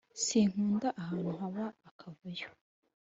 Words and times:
sinkunda 0.23 0.87
ahantu 1.01 1.31
haba 1.39 1.65
akavuyo 1.89 2.47